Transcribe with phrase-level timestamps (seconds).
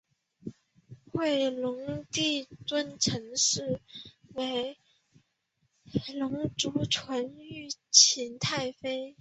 [1.13, 3.79] 乾隆帝尊陈氏
[4.33, 4.79] 为
[5.93, 9.09] 皇祖纯裕勤太妃。